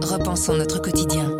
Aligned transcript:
Repensons 0.00 0.54
notre 0.54 0.80
quotidien. 0.80 1.30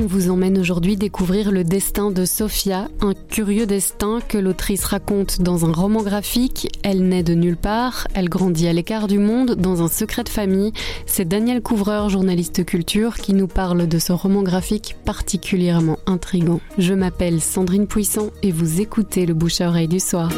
On 0.00 0.06
vous 0.06 0.30
emmène 0.30 0.58
aujourd'hui 0.58 0.96
découvrir 0.96 1.52
le 1.52 1.64
destin 1.64 2.10
de 2.10 2.24
Sophia, 2.24 2.88
un 3.00 3.14
curieux 3.14 3.66
destin 3.66 4.18
que 4.26 4.38
l'autrice 4.38 4.84
raconte 4.84 5.40
dans 5.40 5.64
un 5.64 5.72
roman 5.72 6.02
graphique. 6.02 6.68
Elle 6.82 7.08
naît 7.08 7.22
de 7.22 7.34
nulle 7.34 7.56
part, 7.56 8.08
elle 8.14 8.28
grandit 8.28 8.68
à 8.68 8.72
l'écart 8.72 9.06
du 9.06 9.18
monde, 9.18 9.54
dans 9.54 9.82
un 9.82 9.88
secret 9.88 10.24
de 10.24 10.28
famille. 10.28 10.72
C'est 11.06 11.28
Daniel 11.28 11.62
Couvreur, 11.62 12.08
journaliste 12.08 12.64
culture, 12.64 13.14
qui 13.14 13.32
nous 13.32 13.48
parle 13.48 13.86
de 13.86 13.98
ce 13.98 14.12
roman 14.12 14.42
graphique 14.42 14.96
particulièrement 15.04 15.98
intrigant. 16.06 16.60
Je 16.78 16.94
m'appelle 16.94 17.40
Sandrine 17.40 17.86
Puissant 17.86 18.30
et 18.42 18.50
vous 18.50 18.80
écoutez 18.80 19.24
le 19.24 19.34
bouche 19.34 19.60
à 19.60 19.68
oreille 19.68 19.88
du 19.88 20.00
soir. 20.00 20.30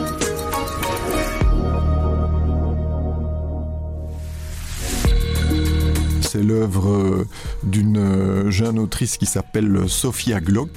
C'est 6.34 6.42
l'œuvre 6.42 6.90
euh, 6.90 7.26
d'une 7.62 7.96
euh, 7.96 8.50
jeune 8.50 8.80
autrice 8.80 9.18
qui 9.18 9.26
s'appelle 9.26 9.84
Sophia 9.86 10.40
Glock 10.40 10.70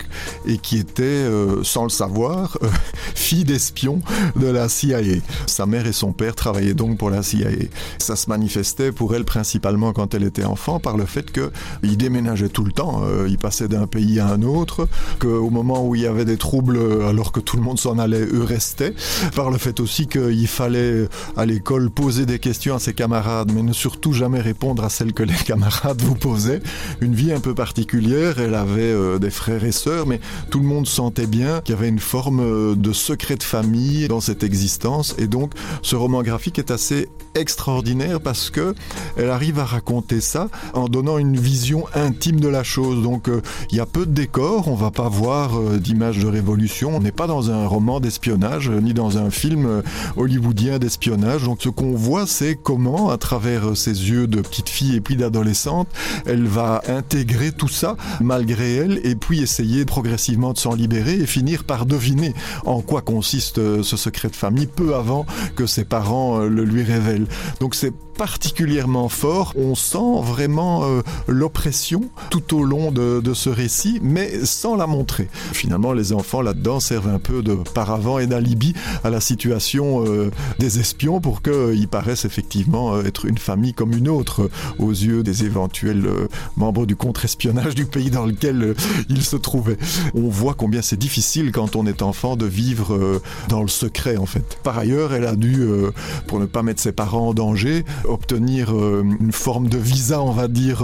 et 0.45 0.59
qui 0.59 0.77
était, 0.77 1.01
euh, 1.03 1.63
sans 1.63 1.81
le 1.81 1.89
savoir, 1.89 2.59
fille 3.15 3.43
d'espion 3.43 3.99
de 4.35 4.45
la 4.45 4.69
CIA. 4.69 4.99
Sa 5.47 5.65
mère 5.65 5.87
et 5.87 5.93
son 5.93 6.11
père 6.11 6.35
travaillaient 6.35 6.75
donc 6.75 6.99
pour 6.99 7.09
la 7.09 7.23
CIA. 7.23 7.49
Ça 7.97 8.15
se 8.15 8.29
manifestait 8.29 8.91
pour 8.91 9.15
elle 9.15 9.25
principalement 9.25 9.93
quand 9.93 10.13
elle 10.13 10.25
était 10.25 10.45
enfant 10.45 10.79
par 10.79 10.95
le 10.95 11.05
fait 11.05 11.31
qu'il 11.31 11.97
déménageait 11.97 12.49
tout 12.49 12.63
le 12.63 12.71
temps. 12.71 13.01
Il 13.27 13.39
passait 13.39 13.67
d'un 13.67 13.87
pays 13.87 14.19
à 14.19 14.27
un 14.27 14.43
autre, 14.43 14.87
qu'au 15.19 15.49
moment 15.49 15.87
où 15.87 15.95
il 15.95 16.01
y 16.01 16.07
avait 16.07 16.25
des 16.25 16.37
troubles, 16.37 16.79
alors 17.07 17.31
que 17.31 17.39
tout 17.39 17.57
le 17.57 17.63
monde 17.63 17.79
s'en 17.79 17.97
allait, 17.97 18.25
eux 18.25 18.43
restaient. 18.43 18.93
Par 19.35 19.49
le 19.49 19.57
fait 19.57 19.79
aussi 19.79 20.07
qu'il 20.07 20.47
fallait 20.47 21.07
à 21.35 21.45
l'école 21.45 21.89
poser 21.89 22.25
des 22.25 22.39
questions 22.39 22.75
à 22.75 22.79
ses 22.79 22.93
camarades, 22.93 23.51
mais 23.53 23.63
ne 23.63 23.73
surtout 23.73 24.13
jamais 24.13 24.39
répondre 24.39 24.83
à 24.83 24.89
celles 24.89 25.13
que 25.13 25.23
les 25.23 25.46
camarade 25.47 26.01
vous 26.01 26.15
posait. 26.15 26.61
Une 26.99 27.15
vie 27.15 27.31
un 27.31 27.39
peu 27.39 27.55
particulière, 27.55 28.39
elle 28.39 28.53
avait 28.53 28.81
euh, 28.81 29.17
des 29.17 29.29
frères 29.29 29.63
et 29.63 29.71
sœurs, 29.71 30.05
mais 30.05 30.19
tout 30.51 30.59
le 30.59 30.65
monde 30.65 30.85
sentait 30.85 31.25
bien 31.25 31.61
qu'il 31.61 31.73
y 31.73 31.77
avait 31.77 31.87
une 31.87 31.99
forme 31.99 32.41
euh, 32.41 32.75
de 32.75 32.91
secret 32.91 33.37
de 33.37 33.43
famille 33.43 34.09
dans 34.09 34.19
cette 34.19 34.43
existence. 34.43 35.15
Et 35.17 35.27
donc, 35.27 35.53
ce 35.83 35.95
roman 35.95 36.21
graphique 36.21 36.59
est 36.59 36.69
assez 36.69 37.07
extraordinaire 37.33 38.19
parce 38.19 38.49
que 38.49 38.75
elle 39.15 39.29
arrive 39.29 39.59
à 39.59 39.63
raconter 39.63 40.19
ça 40.19 40.49
en 40.73 40.89
donnant 40.89 41.17
une 41.17 41.37
vision 41.37 41.85
intime 41.95 42.41
de 42.41 42.49
la 42.49 42.63
chose. 42.63 43.01
Donc, 43.01 43.29
euh, 43.29 43.41
il 43.71 43.77
y 43.77 43.79
a 43.79 43.85
peu 43.85 44.05
de 44.05 44.11
décors, 44.11 44.67
on 44.67 44.75
va 44.75 44.91
pas 44.91 45.07
voir 45.07 45.61
d'images 45.79 46.19
de 46.19 46.27
révolution. 46.27 46.97
On 46.97 46.99
n'est 46.99 47.13
pas 47.13 47.27
dans 47.27 47.51
un 47.51 47.65
roman 47.67 48.01
d'espionnage 48.01 48.69
ni 48.69 48.93
dans 48.93 49.17
un 49.17 49.29
film 49.29 49.81
hollywoodien 50.17 50.77
d'espionnage. 50.77 51.43
Donc, 51.43 51.59
ce 51.61 51.69
qu'on 51.69 51.93
voit, 51.93 52.27
c'est 52.27 52.55
comment, 52.61 53.09
à 53.11 53.17
travers 53.17 53.77
ses 53.77 54.09
yeux 54.09 54.27
de 54.27 54.41
petite 54.41 54.67
fille 54.67 54.95
et 54.95 55.01
puis 55.01 55.15
d'adolescente, 55.15 55.36
adolescente, 55.37 55.87
elle 56.25 56.45
va 56.45 56.81
intégrer 56.87 57.51
tout 57.51 57.67
ça 57.67 57.95
malgré 58.21 58.75
elle 58.75 58.99
et 59.03 59.15
puis 59.15 59.41
essayer 59.41 59.85
progressivement 59.85 60.53
de 60.53 60.57
s'en 60.57 60.73
libérer 60.73 61.13
et 61.13 61.27
finir 61.27 61.63
par 61.63 61.85
deviner 61.85 62.33
en 62.65 62.81
quoi 62.81 63.01
consiste 63.01 63.59
euh, 63.59 63.83
ce 63.83 63.97
secret 63.97 64.29
de 64.29 64.35
famille 64.35 64.65
peu 64.67 64.95
avant 64.95 65.25
que 65.55 65.67
ses 65.67 65.85
parents 65.85 66.41
euh, 66.41 66.49
le 66.49 66.63
lui 66.63 66.83
révèlent. 66.83 67.27
Donc 67.59 67.75
c'est 67.75 67.93
particulièrement 68.17 69.09
fort. 69.09 69.53
On 69.55 69.75
sent 69.75 70.21
vraiment 70.21 70.85
euh, 70.85 71.01
l'oppression 71.27 72.01
tout 72.29 72.57
au 72.57 72.63
long 72.63 72.91
de, 72.91 73.21
ce 73.33 73.49
récit, 73.49 73.99
mais 74.01 74.45
sans 74.45 74.75
la 74.75 74.87
montrer. 74.87 75.27
Finalement, 75.53 75.93
les 75.93 76.13
enfants 76.13 76.41
là-dedans 76.41 76.79
servent 76.79 77.09
un 77.09 77.19
peu 77.19 77.43
de 77.43 77.55
paravent 77.73 78.19
et 78.19 78.27
d'alibi 78.27 78.73
à 79.03 79.09
la 79.09 79.21
situation 79.21 80.03
des 80.59 80.79
espions 80.79 81.19
pour 81.19 81.41
qu'ils 81.41 81.87
paraissent 81.87 82.25
effectivement 82.25 82.99
être 83.01 83.25
une 83.25 83.37
famille 83.37 83.73
comme 83.73 83.93
une 83.93 84.07
autre 84.07 84.49
aux 84.79 84.91
yeux 84.91 85.23
des 85.23 85.43
éventuels 85.43 86.05
euh, 86.05 86.27
membres 86.55 86.85
du 86.85 86.95
contre-espionnage 86.95 87.75
du 87.75 87.85
pays 87.85 88.09
dans 88.09 88.25
lequel 88.25 88.63
euh, 88.63 88.73
il 89.09 89.23
se 89.23 89.35
trouvait. 89.35 89.77
On 90.13 90.29
voit 90.29 90.53
combien 90.53 90.81
c'est 90.81 90.97
difficile 90.97 91.51
quand 91.51 91.75
on 91.75 91.85
est 91.85 92.01
enfant 92.01 92.35
de 92.35 92.45
vivre 92.45 92.93
euh, 92.93 93.21
dans 93.49 93.61
le 93.61 93.67
secret 93.67 94.17
en 94.17 94.25
fait. 94.25 94.57
Par 94.63 94.77
ailleurs, 94.77 95.13
elle 95.13 95.25
a 95.25 95.35
dû, 95.35 95.67
pour 96.27 96.39
ne 96.39 96.45
pas 96.45 96.63
mettre 96.63 96.81
ses 96.81 96.91
parents 96.91 97.29
en 97.29 97.33
danger, 97.33 97.85
obtenir 98.07 98.71
une 98.71 99.31
forme 99.31 99.67
de 99.67 99.77
visa, 99.77 100.21
on 100.21 100.31
va 100.31 100.47
dire, 100.47 100.83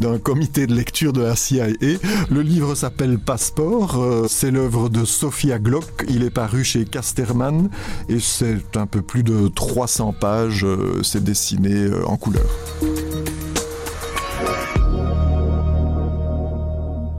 d'un 0.00 0.18
comité 0.18 0.66
de 0.66 0.74
lecture 0.74 1.12
de 1.12 1.22
la 1.22 1.36
CIA. 1.36 1.68
Le 2.30 2.42
livre 2.42 2.74
s'appelle 2.74 3.18
Passeport, 3.18 4.26
c'est 4.28 4.50
l'œuvre 4.50 4.88
de 4.88 5.04
Sophia 5.04 5.58
Glock, 5.58 6.04
il 6.08 6.22
est 6.22 6.30
paru 6.30 6.64
chez 6.64 6.84
Casterman 6.84 7.70
et 8.08 8.20
c'est 8.20 8.76
un 8.76 8.86
peu 8.86 9.02
plus 9.02 9.22
de 9.22 9.48
300 9.48 10.14
pages, 10.20 10.66
c'est 11.02 11.22
dessiné 11.22 11.88
en 12.06 12.16
couleur. 12.16 12.46